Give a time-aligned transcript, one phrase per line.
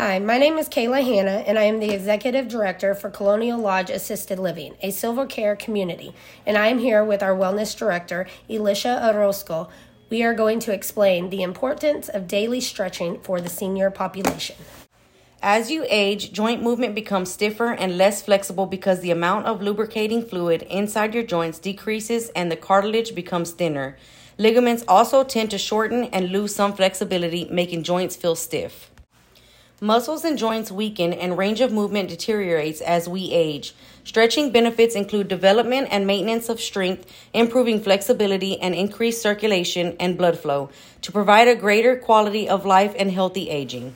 [0.00, 3.90] Hi, my name is Kayla Hannah, and I am the Executive Director for Colonial Lodge
[3.90, 6.14] Assisted Living, a Silver Care community.
[6.46, 9.68] And I am here with our Wellness Director, Elisha Orozco.
[10.08, 14.54] We are going to explain the importance of daily stretching for the senior population.
[15.42, 20.24] As you age, joint movement becomes stiffer and less flexible because the amount of lubricating
[20.24, 23.96] fluid inside your joints decreases and the cartilage becomes thinner.
[24.38, 28.92] Ligaments also tend to shorten and lose some flexibility, making joints feel stiff.
[29.80, 33.76] Muscles and joints weaken and range of movement deteriorates as we age.
[34.02, 40.36] Stretching benefits include development and maintenance of strength, improving flexibility and increased circulation and blood
[40.36, 40.68] flow
[41.02, 43.94] to provide a greater quality of life and healthy aging.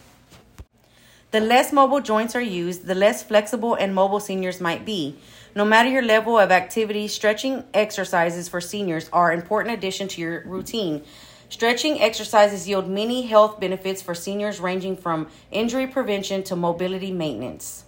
[1.33, 5.17] The less mobile joints are used, the less flexible and mobile seniors might be.
[5.57, 10.21] No matter your level of activity, stretching exercises for seniors are an important addition to
[10.21, 11.03] your routine.
[11.52, 17.84] Stretching exercises yield many health benefits for seniors, ranging from injury prevention to mobility maintenance.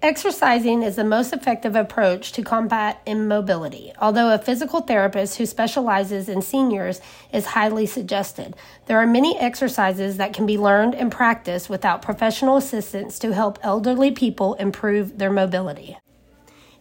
[0.00, 6.28] Exercising is the most effective approach to combat immobility, although a physical therapist who specializes
[6.28, 7.00] in seniors
[7.32, 8.54] is highly suggested.
[8.86, 13.58] There are many exercises that can be learned and practiced without professional assistance to help
[13.64, 15.98] elderly people improve their mobility.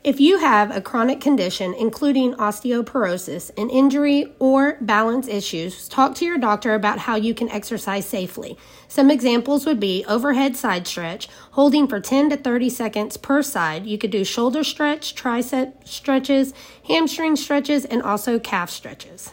[0.04, 6.26] If you have a chronic condition, including osteoporosis, an injury, or balance issues, talk to
[6.26, 8.58] your doctor about how you can exercise safely.
[8.88, 13.86] Some examples would be overhead side stretch, holding for 10 to 30 seconds per side.
[13.86, 16.52] You could do shoulder stretch, tricep stretches,
[16.88, 19.30] hamstring stretches, and also calf stretches.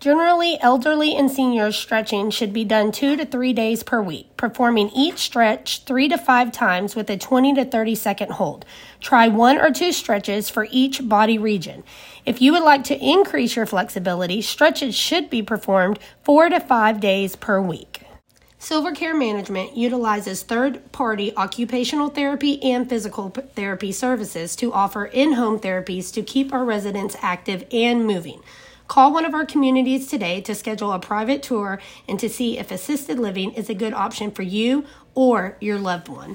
[0.00, 4.88] Generally, elderly and seniors stretching should be done two to three days per week, performing
[4.96, 8.64] each stretch three to five times with a 20 to 30 second hold.
[9.00, 11.84] Try one or two stretches for each body region.
[12.24, 16.98] If you would like to increase your flexibility, stretches should be performed four to five
[16.98, 18.00] days per week.
[18.58, 25.34] Silver Care Management utilizes third party occupational therapy and physical therapy services to offer in
[25.34, 28.40] home therapies to keep our residents active and moving.
[28.90, 31.78] Call one of our communities today to schedule a private tour
[32.08, 34.84] and to see if assisted living is a good option for you
[35.14, 36.34] or your loved one.